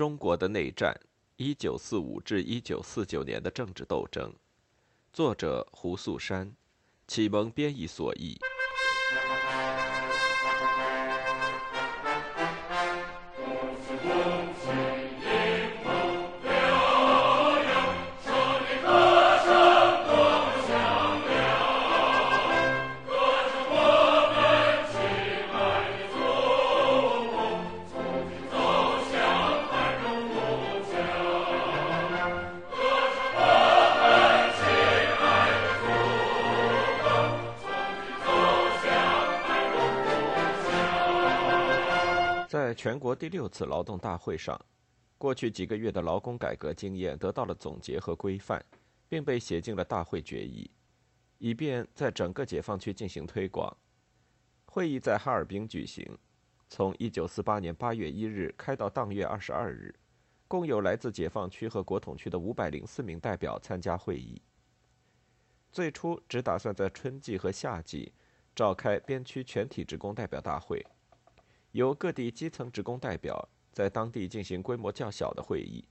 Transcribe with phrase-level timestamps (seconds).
[0.00, 0.98] 中国的内战
[1.36, 4.32] （一九四五至一九四九年的政治斗争），
[5.12, 6.56] 作者胡素山，
[7.06, 8.38] 启蒙编译所译。
[42.50, 44.60] 在全国第六次劳动大会上，
[45.18, 48.60] 过去几个月的劳工改革经验得到了总结和规范，
[49.08, 50.68] 并被写进了大会决议，
[51.38, 53.72] 以便在整个解放区进行推广。
[54.64, 56.04] 会议在哈尔滨举行，
[56.68, 59.94] 从1948年8月1日开到当月22日，
[60.48, 64.42] 共有来自解放区和国统区的504名代表参加会议。
[65.70, 68.12] 最初只打算在春季和夏季
[68.56, 70.84] 召开边区全体职工代表大会。
[71.72, 75.84] 由各地基层职工代表在当地进行规模较小的会议，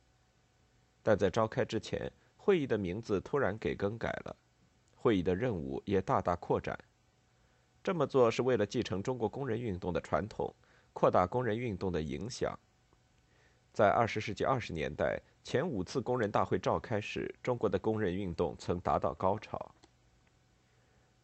[1.02, 4.36] 但在召开之前，会议的名字突然给更改了，
[4.94, 6.77] 会议的任务也大大扩展。
[7.81, 10.53] 这么做是为了继承中国工人运动的传统，
[10.91, 12.59] 扩大工人运动的影响。
[13.71, 19.73] 在二十世纪二十年代前五次工人大会召开时，中国的工人运动曾达到高潮。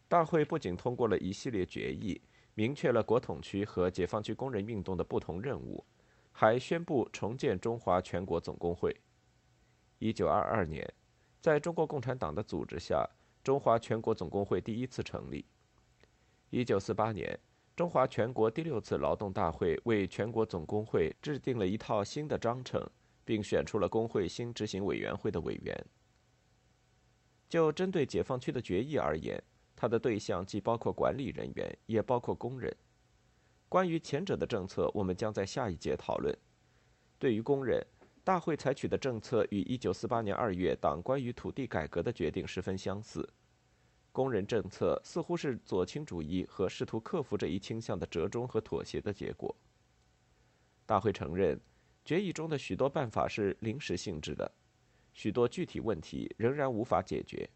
[0.08, 2.22] 大会不仅通过了一系列决议。
[2.56, 5.84] 明确了国统区和解放区工人运动的不同任务，
[6.32, 8.96] 还宣布重建中华全国总工会。
[10.00, 10.90] 一九二二年，
[11.42, 13.06] 在中国共产党的组织下，
[13.44, 15.46] 中华全国总工会第一次成立。
[16.50, 17.38] 一九四八年，
[17.76, 22.82] 中华全国第六次劳动大会为全国总工会制定了一套新的章程，
[23.26, 25.86] 并选出了工会新执行委员会的委员。
[27.50, 29.44] 就针对解放区的决议而言。
[29.76, 32.74] 它的对象既包括管理人员，也包括工人。
[33.68, 36.34] 关于前者的政策，我们将在下一节讨论。
[37.20, 37.86] 对于工人，
[38.24, 43.28] 大会采取的政策与1948年2月党关于土地改革的决定十分相似。
[44.12, 49.54] 工人政策似乎是左倾主义和试图克服这一倾向的折中和妥协的结果。
[50.86, 51.60] 大会承认，
[52.06, 54.50] 决议中的许多办法是临时性质的，
[55.12, 57.50] 许多具体问题仍然无法解决。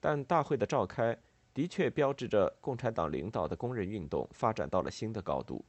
[0.00, 1.16] 但大会的召开。
[1.60, 5.62] 的确标志着共产党领导的工人运动发展到了新的高度。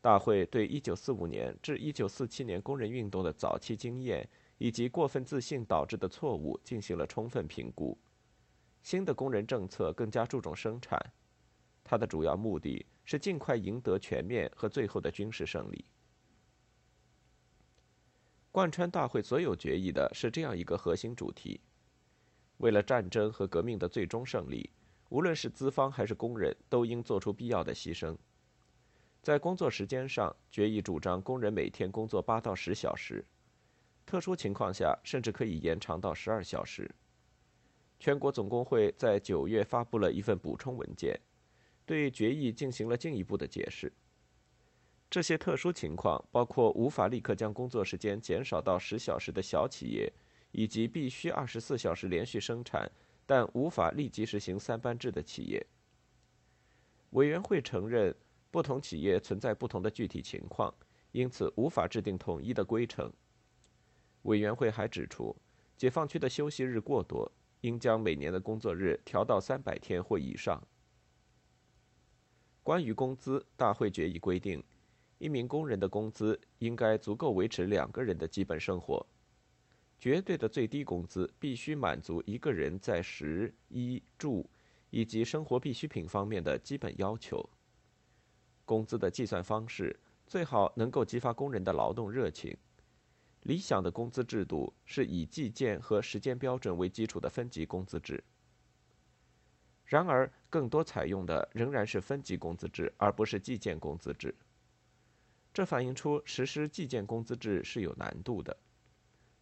[0.00, 4.26] 大会对1945年至1947年工人运动的早期经验
[4.56, 7.94] 以及过分自信导致的错误进行了充分评估。
[8.82, 10.98] 新的工人政策更加注重生产，
[11.84, 15.84] 它的主要目的是尽快赢得全面和最后的军事胜利。
[18.50, 21.60] 贯穿大会所有决议的是这样一个核心主题。
[22.60, 24.68] 为了战争和革命的最终胜利，
[25.08, 28.14] 无论是资方还是工人，都应做出必要的牺牲。
[29.22, 33.24] 在工作时间上，决议主张工人每天工作八到十小时，
[34.04, 36.90] 特殊情况下甚至可以延长到十二小时。
[37.98, 41.18] 全国总工会在九月发布了一份补充文件，
[41.86, 43.90] 对决议进行了进一步的解释。
[45.08, 50.12] 这些特殊情况包括无法立刻将工作时间减少到十小时的小企业。
[50.52, 52.90] 以及必须二十四小时连续生产，
[53.26, 55.64] 但无法立即实行三班制的企业。
[57.10, 58.14] 委员会承认，
[58.50, 60.72] 不同企业存在不同的具体情况，
[61.12, 63.12] 因此无法制定统一的规程。
[64.22, 65.34] 委员会还指出，
[65.76, 67.30] 解放区的休息日过多，
[67.62, 70.62] 应将每年的工作日调到三百天或以上。
[72.62, 74.62] 关于工资，大会决议规定，
[75.18, 79.04] 一名工人的工资应该足够维持两个人的基本生活。
[80.00, 84.48] 绝对的最低工资必须满足一个人在食衣住
[84.88, 87.46] 以及生活必需品方面的基本要求。
[88.64, 89.94] 工资的计算方式
[90.26, 92.56] 最好能够激发工人的劳动热情。
[93.42, 98.24] 理想的工资制度是以计件和时间标准为基础的分级工资制。
[99.84, 104.34] 然而，更多采用的仍然是分级工资制，而不是计件工资制。
[105.52, 108.56] 这反映出实施计件工资制是有难度的。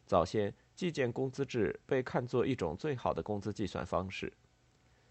[0.08, 4.32] 早先，计件工资制被看作一种最好的工资计算方式。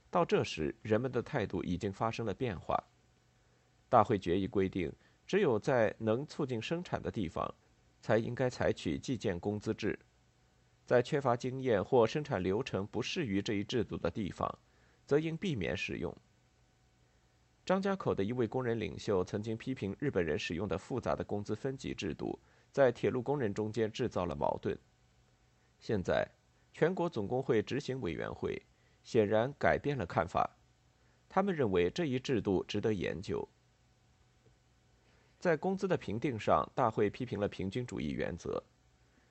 [0.09, 2.83] 到这时，人们的态度已经发生了变化。
[3.87, 4.91] 大会决议规定，
[5.27, 7.53] 只有在能促进生产的地方，
[8.01, 9.93] 才应该采取计件工资制；
[10.83, 14.57] 在缺乏经验或生产流程不适于这一制度的地方，
[15.05, 16.11] 则应避免使用。
[17.63, 22.39] 张家口的一位工人领袖曾经批评日本人使用的复杂的工资分级制度。
[22.71, 24.77] 在铁路工人中间制造了矛盾。
[25.79, 26.27] 现在，
[26.73, 28.61] 全国总工会执行委员会
[29.03, 30.49] 显然改变了看法，
[31.29, 33.47] 他们认为这一制度值得研究。
[35.39, 38.61] 在工资的评定上，大会批评了平均主义原则。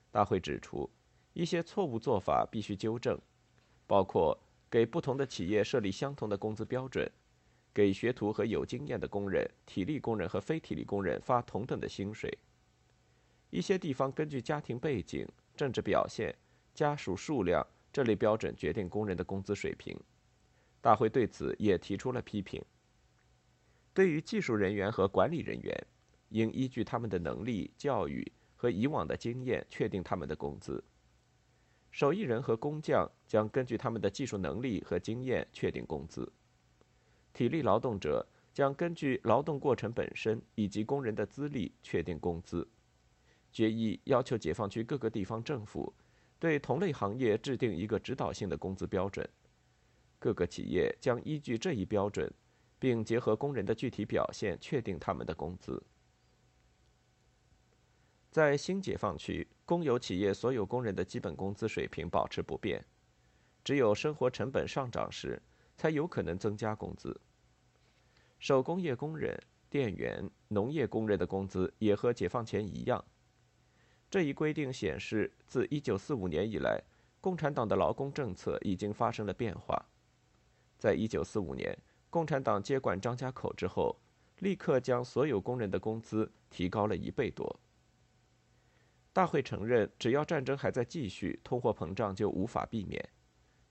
[0.09, 0.89] 大会指出，
[1.33, 3.19] 一些错误做法必须纠正，
[3.85, 4.37] 包括
[4.69, 7.11] 给不同的企业设立相同的工资标准，
[7.73, 12.35] 给学徒和有经验的工人、体力工人和非体力工人发同等的薪水。
[13.49, 16.35] 一些地方根据家庭背景、政治表现、
[16.73, 19.97] 家属数量这类标准决定工人的工资水平。
[20.81, 22.63] 大会对此也提出了批评。
[23.93, 25.87] 对于技术人员和管理人员，
[26.29, 30.83] 应依据他们的能力、教育和以往的经验确定他们的工资。
[31.89, 36.31] 手艺人和工匠将根据他们的技术能力和经验确定工资。
[37.33, 42.67] 体力劳动者将根据劳动过程本身以及工人的资历确定工资。
[43.51, 45.93] 决议要求解放区各个地方政府
[46.39, 49.27] 对同类行业制定一个指导性的工资标准。
[50.19, 52.31] 各个企业将依据这一标准，
[52.79, 55.81] 并结合工人的具体表现确定他们的工资。
[58.31, 62.85] 在新解放区，公有企业所有工人的基本工资水平保持不变，
[63.63, 65.41] 只有生活成本上涨时，
[65.75, 67.19] 才有可能增加工资。
[68.37, 69.39] 手工业工人、
[69.69, 73.03] 店员、农业工人的工资也和解放前一样。
[74.09, 76.81] 这一规定显示，自1945年以来，
[77.19, 79.85] 共产党的劳工政策已经发生了变化。
[80.77, 81.77] 在1945年，
[82.09, 83.95] 共产党接管张家口之后，
[84.39, 87.59] 立刻将所有工人的工资提高了一倍多。
[89.11, 93.03] 大会承认，只要战争还在继续，通货膨胀就无法避免。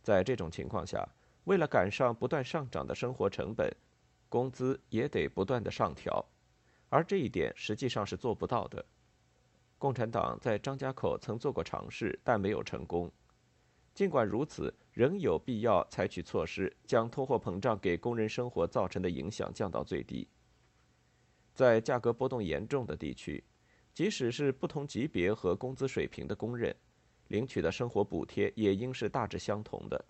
[0.03, 1.09] 在这种情况下，
[1.45, 3.73] 为了赶上不断上涨的生活成本，
[4.29, 6.27] 工资也得不断的上调，
[6.89, 8.85] 而这一点实际上是做不到的。
[9.79, 13.11] 共产党在张家口曾做过尝试，但没有成功。
[13.95, 20.29] 尽管如此，仍有必要采取措施，将通货膨胀给工人生活造成的影响降到最低。
[21.55, 23.43] 在价格波动严重的地区。
[23.95, 26.77] 即使是不同级别和工资水平的工人，
[27.29, 30.05] 领取的生活补贴也应是大致相同的。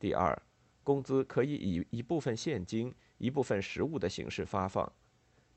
[0.00, 0.36] 第二，
[0.82, 4.92] 工资可以以一部分现金、一部分实物的形式发放，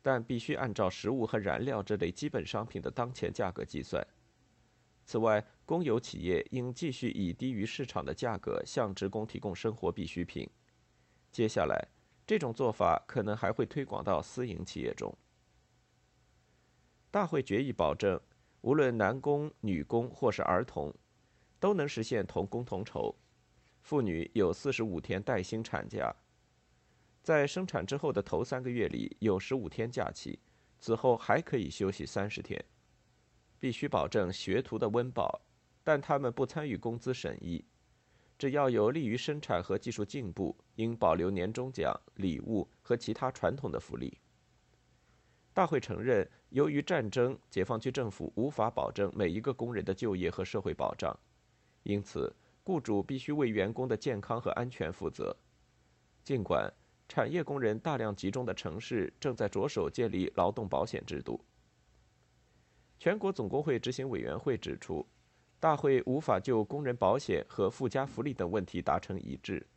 [0.02, 4.06] 但必须按照食物和燃料这类基本商品的当前价格计算。
[5.06, 10.50] 此外，公有企业应继续以低于市场的价格向职工提供生活必需品。
[11.32, 11.88] 接下来，
[12.26, 15.14] 这种做法可能还会推广到私营企业中。
[17.10, 18.20] 大会决议保证，
[18.62, 20.94] 无论男工、女工或是儿童，
[21.60, 23.14] 都能实现同工同酬。
[23.82, 26.16] 妇女有四十五天带薪产假，
[27.22, 30.40] 在生产之后的头三个月里有十五天假期，
[30.80, 32.64] 此后还可以休息三十天。
[33.60, 35.40] 必须保证学徒的温饱，
[35.84, 37.64] 但他们不参与工资审议。
[38.40, 44.18] 只要有利于生产和技术进步，应保留年终奖、礼物和其他传统的福利。
[45.54, 51.16] 大会承认，由于战争，解放区政府无法保证每一个工人的就业和社会保障，
[51.84, 55.38] 因此，雇主必须为员工的健康和安全负责。
[56.24, 56.72] 尽管
[57.14, 61.44] 产业工人大量集中的城市正在着手建立劳动保险制度，
[62.98, 65.06] 全国总工会执行委员会指出，
[65.60, 69.68] 大会无法就工人保险和附加福利等问题达成一致。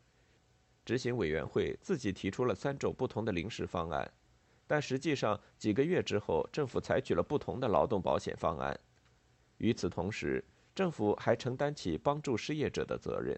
[0.84, 4.08] 执行委员会自己提出了三种不同的临时方案。
[4.68, 8.78] 但实际上，几个月之后，政府采取了不同的劳动保险方案。
[9.58, 13.36] 与此同时，政府还承担起帮助失业者的责任。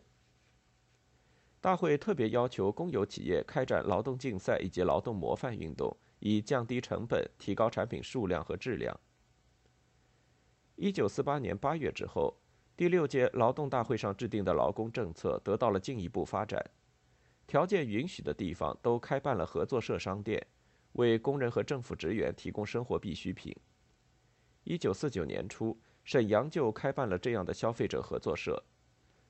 [1.67, 8.97] 大会特别要求公有企业开展劳动竞赛以及劳动模范运动，以降低成本、提高产品数量和质量。
[10.77, 12.39] 一九四八年八月之后，
[12.77, 16.65] 第六届劳动大会上制定的劳工政策得到了进一步发展，
[17.49, 20.47] 条件允许的地方都开办了合作社商店。
[20.93, 23.53] 为工人和政府职员提供生活必需品。
[24.63, 28.63] 一九四九年初，沈阳就开办了这样的消费者合作社。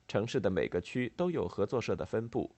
[0.07, 2.55] 城市的每个区都有合作社的分部，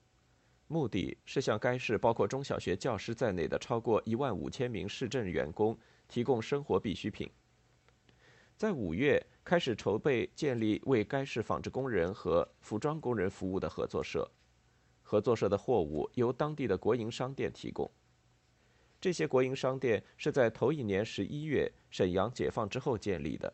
[0.68, 5.76] 目的是向该市包括中小学教师在内的超过一万五千名市政员工
[6.06, 7.28] 提供生活必需品。
[8.56, 14.30] 在五月开始筹备建立为该市纺织工人和服装工人服务的合作社。
[15.02, 17.90] 合作社的货物由当地的国营商店提供。
[19.00, 23.52] 这些国营商店是在头一年十一月沈阳解放之后建立的。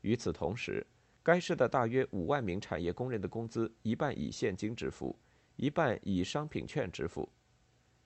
[0.00, 0.84] 与此同时，
[1.28, 5.14] 该市的大约五万名产业工人的工资一半以现金支付，
[5.56, 7.28] 一半以商品券支付。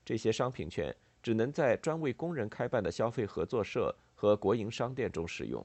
[0.05, 5.65] 这些商品券只能在专为工人开办的消费合作社和国营商店中使用。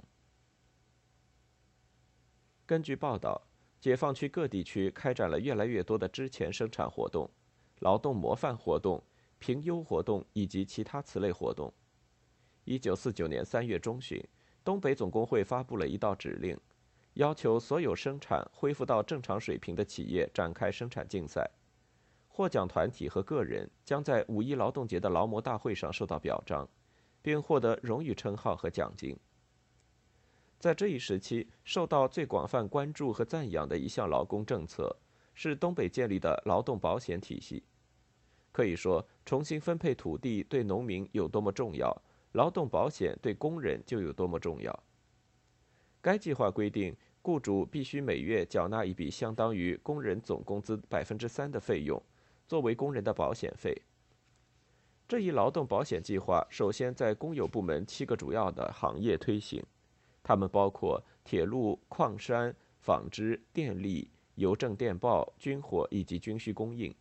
[2.67, 3.41] 根据报道，
[3.81, 7.27] 解放区各地区开展了越来越多的之前生产活动、
[7.79, 9.03] 劳动模范活动、
[9.39, 11.73] 评优活动以及其他此类活动。
[12.65, 14.23] 一九四九年三月中旬，
[14.63, 16.55] 东北总工会发布了一道指令，
[17.17, 21.50] 要求所有生产恢复到正常水平的企业展开生产竞赛。
[22.27, 26.69] 获奖团体和个人将在五一劳动节的劳模大会上受到表彰，
[27.24, 29.17] 并获得荣誉称号和奖金。
[30.59, 34.95] 在这一时期，受到最广泛关注和赞扬的一项劳工政策，
[35.33, 37.63] 是东北建立的劳动保险体系。
[38.51, 42.00] 可以说，重新分配土地对农民有多么重要。
[42.33, 44.83] 劳动保险对工人就有多么重要。
[46.00, 46.95] 该计划规定，
[47.27, 52.01] 雇主必须每月缴纳一笔相当于工人总工资百分之三的费用，
[52.48, 53.81] 作为工人的保险费。
[55.10, 59.62] 这一劳动保险计划首先在公有部门七个主要的行业推行，
[60.24, 66.96] 它们包括铁路、矿山、纺织、电力、邮政电报、军火以及军需供应。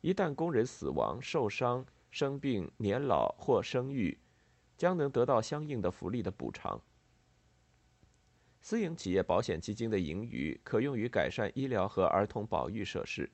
[0.00, 4.18] 一旦工人死亡、受伤、生病、年老或生育，
[4.76, 6.80] 将能得到相应的福利的补偿。
[8.60, 13.30] 私营企业保险基金的盈余可用于改善医疗和儿童保育设施。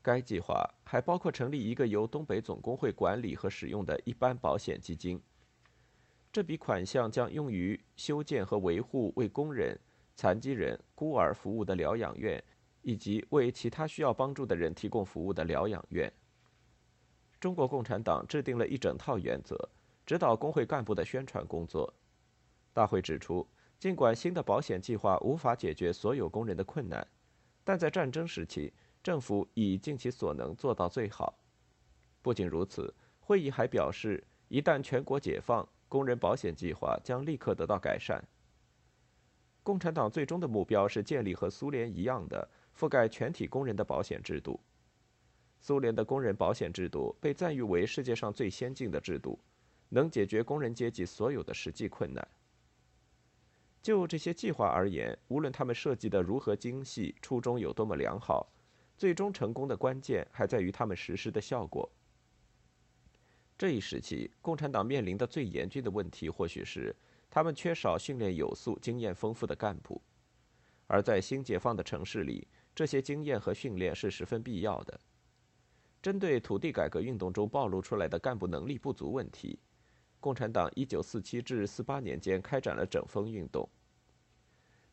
[0.00, 5.20] 该计划还包括成立一个由东北总工会管理和使用的一般保险基金。
[6.32, 9.78] 这笔款项将用于修建和维护为工人、
[10.14, 12.42] 残疾人、孤儿服务的疗养院，
[12.82, 16.12] 以及为其他需要帮助的人提供服务的疗养院。
[17.38, 19.68] 中国共产党制定了一整套原则。
[20.04, 21.94] 指导工会干部的宣传工作。
[22.72, 23.46] 大会指出，
[23.82, 27.04] 尽管新的保险计划无法解决所有工人的困难，
[27.64, 28.72] 但在战争时期，
[29.02, 31.36] 政府已尽其所能做到最好。
[32.22, 38.22] 不仅如此，会议还表示，一旦全国解放，工人保险计划将立刻得到改善。
[39.64, 42.48] 共产党最终的目标是建立和苏联一样的
[42.78, 44.60] 覆盖全体工人的保险制度。
[45.58, 49.36] 苏联的工人保险制度被赞誉为世界上最先进的制度。
[49.88, 52.24] 能解决工人阶级所有的实际困难。
[53.82, 58.48] 就这些计划而言，无论他们设计的如何精细，初衷有多么良好，
[58.96, 61.90] 最终成功的关键还在于他们实施的效果。
[63.58, 66.94] 这一时期，共产党面临的最严峻的问题，或许是
[67.28, 70.00] 他们缺少训练有素、经验丰富的干部，
[70.86, 75.00] 而在新解放的城市里，这些经验和训练是十分必要的。
[76.00, 79.58] 针对土地改革运动中暴露出来的干部能力不足问题。
[80.22, 83.68] 共产党一九四七至四八年间开展了整风运动，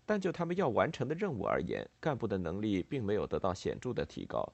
[0.03, 4.51] 但就他们要完成的任务而言，干部的能力并没有得到显著的提高。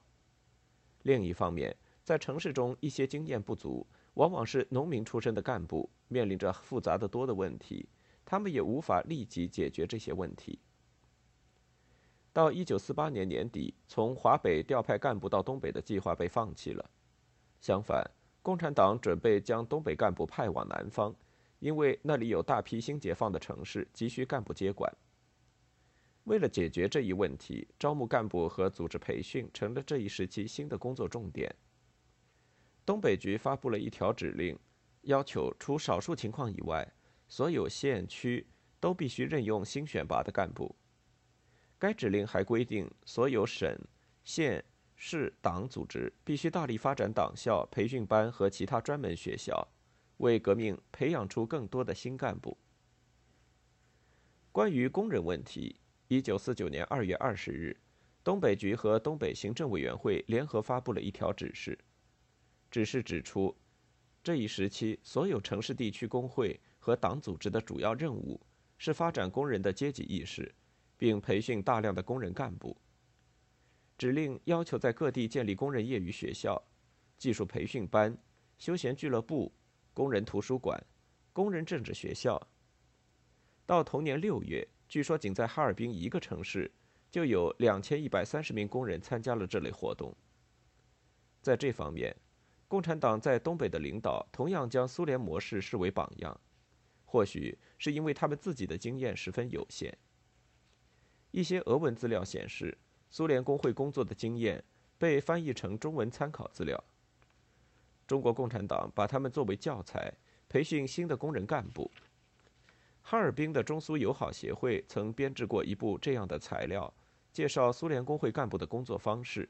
[1.04, 7.88] 另一方面，在城市中一些经验不足，往往是农民出身的干部，面临着复杂的多的问题，
[8.22, 10.58] 他们也无法立即解决这些问题。
[12.34, 16.90] 到一九四八年年底，从华北调派干部到东北的计划被放弃了，
[17.62, 18.04] 相反。
[18.46, 21.12] 共产党准备将东北干部派往南方，
[21.58, 24.88] 因为那里有大批新解放的城市，急需干部接管。
[26.26, 31.52] 为了解决这一问题，招募干部和组织培训成了这一时期新的工作重点。
[32.84, 34.56] 东北局发布了一条指令，
[35.00, 36.88] 要求除少数情况以外，
[37.26, 38.46] 所有县区
[38.78, 40.72] 都必须任用新选拔的干部。
[41.80, 43.76] 该指令还规定，所有省、
[44.22, 44.64] 县。
[44.96, 49.68] 市党组织必须大力发展党校、培训班和其他专门学校，
[50.16, 52.56] 为革命培养出更多的新干部。
[54.50, 55.76] 关于工人问题，
[56.08, 57.76] 一九四九年二月二十日，
[58.24, 61.78] 东北局和东北行政委员会联合发布了一条指示。
[62.70, 63.54] 指示指出，
[64.24, 68.40] 这一时期所有城市地区工会和党组织的主要任务
[68.78, 70.54] 是发展工人的阶级意识，
[70.96, 72.76] 并培训大量的工人干部。
[73.98, 76.62] 指令要求在各地建立工人业余学校、
[77.16, 78.14] 技术培训班、
[78.58, 79.50] 休闲俱乐部、
[79.94, 80.78] 工人图书馆、
[81.32, 82.40] 工人政治学校。
[83.64, 86.70] 到同年六月，据说仅在哈尔滨一个城市，
[87.10, 90.14] 就有两千一百三十名工人参加了这类活动。
[91.40, 92.14] 在这方面，
[92.68, 96.38] 共产党在东北的领导同样将苏联模式视为榜样，
[97.06, 99.96] 或许是因为他们自己的经验十分有限。
[101.30, 102.76] 一些俄文资料显示。
[103.16, 104.62] 苏联工会工作的经验
[104.98, 106.84] 被翻译成中文参考资料。
[108.06, 110.12] 中国共产党把他们作为教材，
[110.50, 111.90] 培训新的工人干部。
[113.00, 116.92] 哈尔滨的中苏友好协会曾编制过一部这样的材料，
[117.32, 119.48] 介绍苏联工会干部的工作方式，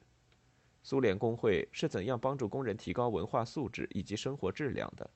[0.85, 5.11] 苏联工会是怎样帮助工人提高文化素质以及生活质量的。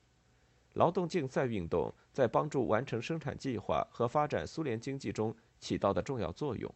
[0.73, 6.69] 劳动竞赛运动在帮助完成生产计划和发展苏联经济中起到的重要作用。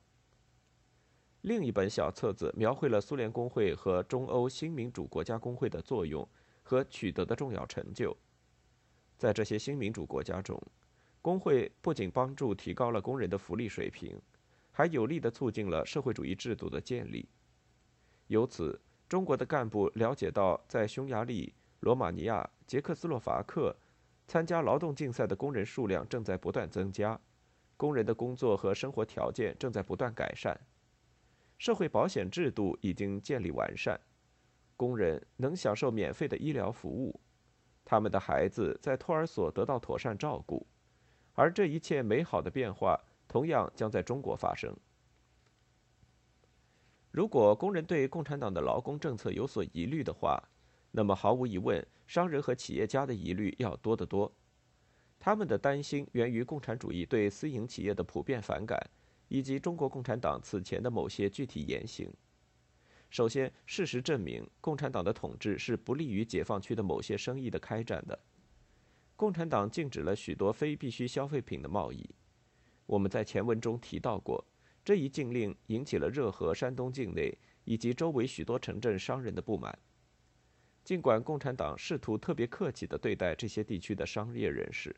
[1.45, 6.27] 另一本小册子描绘了苏联工会和中欧新民主国家工会的作用
[6.63, 8.17] 和取得的重要成就。
[9.15, 10.59] 在这些新民主国家中，
[11.21, 14.19] 工会不仅帮助提高了工人的福利水平，
[14.71, 17.29] 还有力地促进了社会主义制度的建立。
[18.25, 23.75] 由此，中国的干部了解到，在匈牙利、罗马尼亚、捷克斯洛伐克，
[24.27, 27.19] 参加劳动竞赛的工人数量正在不断增加，
[27.77, 30.59] 工人的工作和生活条件正在不断改善。
[31.57, 33.99] 社会保险制度已经建立完善，
[34.75, 37.19] 工人能享受免费的医疗服务，
[37.83, 40.67] 他们的孩子在托儿所得到妥善照顾，
[41.33, 44.75] 而这一切美好的变化同样将在中国发生。
[47.11, 50.43] 如果工人对共产党的劳工政策有所疑虑的话，
[50.91, 54.29] 那么毫无疑问，商人和企业家的疑虑要多得多。
[55.17, 58.77] 他们的担心源于共产主义对私营企业的普遍反感。
[59.27, 62.11] 以及中国共产党此前的某些具体言行。
[63.09, 68.19] 首先，事实证明，共产党的统治是不利于解放区的某些生意的开展的。
[69.15, 72.09] 共产党禁止了许多非必需消费品的贸易。
[72.85, 74.43] 我们在前文中提到过，
[74.83, 79.77] 这一禁令引起了热河、山东境内以及周围许多城镇商人的不满。
[80.83, 84.95] 尽管共产党试图特别客气地对待这些地区的商业人士。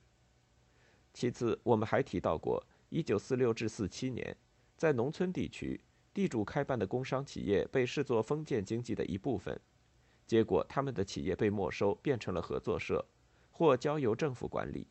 [1.14, 2.66] 其次，我们还提到过。
[2.90, 4.36] 一九四六至四七年，
[4.78, 5.82] 在农村地区，
[6.14, 9.60] 地主开办的工商企业被视作封建经济的一部分，
[10.26, 13.06] 结果他们的企业被没收，变成了合作社，
[13.52, 14.88] 或交由政府管理。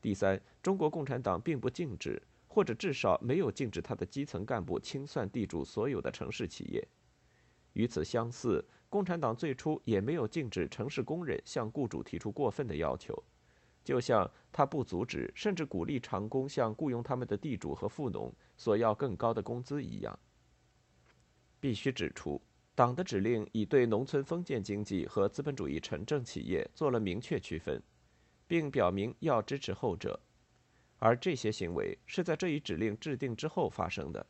[0.00, 6.88] 第三，中国共产党并不禁止，或者至少没有禁止他的基层干部清算地主所有的城市企业。
[7.74, 13.22] 与此相似，共产党最初也没有禁止城市工人向雇主提出过分的要求。
[13.86, 20.18] 就像他不阻止，甚至鼓励长工向雇佣他们的地主和富农索要更高的工资一样。
[21.60, 22.42] 必须指出，
[22.74, 27.80] 党的指令已对农村封建经济和资本主义城镇企业做了明确区分，
[28.48, 30.18] 并表明要支持后者，
[30.98, 34.26] 而这些行为是在这一指令制定之后发生的。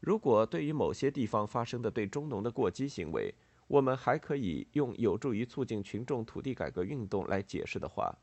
[0.00, 3.32] 如果对于某些地方发生的对中农的过激行为，
[3.66, 8.16] 我们还可以用有助于促进群众土地改革运动来解释的话，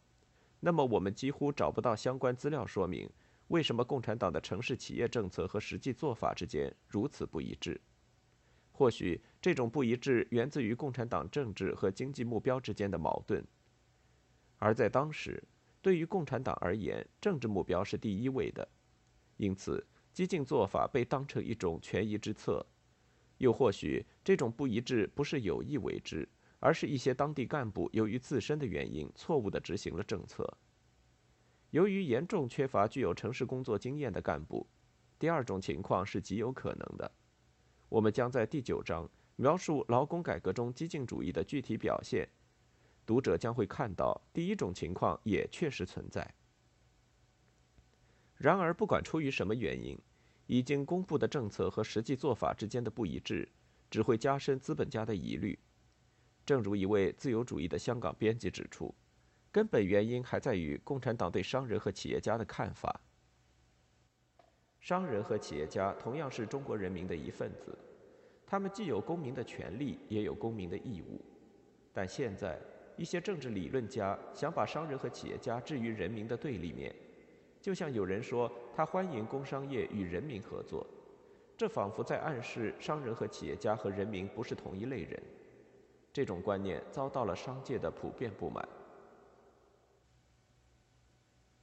[0.60, 3.10] 那么我们几乎找不到相关资料说明
[3.50, 7.80] 为什么共产党的城市企业政策和实际做法之间如此不一致。
[8.72, 13.46] 或许这种不一致源自于共产党政治和经济目标之间的矛盾。
[14.58, 15.44] 而在当时，
[15.82, 18.68] 对于共产党而言，政治目标是第一位的，
[19.36, 22.66] 因此激进做法被当成一种权宜之策。
[23.38, 26.28] 又或许这种不一致不是有意为之，
[26.60, 30.58] 而是一些当地干部由于自身的原因错误地执行了政策。
[31.72, 34.66] 由于严重缺乏具有城市工作经验的干部，
[35.18, 37.12] 第二种情况是极有可能的。
[37.90, 42.30] 我们将在第九章描述劳工改革中激进主义的具体表现，
[43.06, 46.34] 读者将会看到第一种情况也确实存在。
[48.38, 49.98] 然而，不管出于什么原因。
[50.48, 53.48] 已经公布的政策和实际做法之间的不一致，
[53.90, 55.58] 只会加深资本家的疑虑。
[56.46, 58.94] 正如一位自由主义的香港编辑指出，
[59.52, 63.00] 根本原因还在于共产党对商人和企业家的看法。
[64.82, 67.78] 商人和企业家同样是中国人民的一份子，
[68.46, 71.24] 他们既有公民的权利，也有公民的义务。
[71.94, 72.60] 但现在，
[72.98, 76.94] 一些政治理论家想把商人和企业家置于人民的对立面。
[77.64, 80.86] 就像有人说他欢迎工商业与人民合作，
[81.58, 85.24] 这仿佛在暗示商人和企业家和人民不是同一类人。
[86.12, 88.68] 这种观念遭到了商界的普遍不满。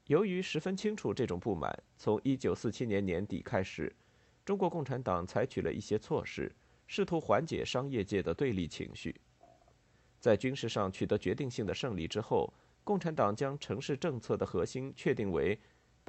[0.06, 3.94] 由于十分清楚这种不满，从1947年年底开始，
[4.42, 6.50] 中国共产党采取了一些措施，
[6.86, 9.14] 试图缓解商业界的对立情绪。
[10.18, 12.50] 在军事上取得决定性的胜利之后，
[12.82, 15.60] 共产党将城市政策的核心确定为。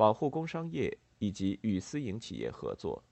[0.02, 3.04] 保护工商业以及与私营企业合作。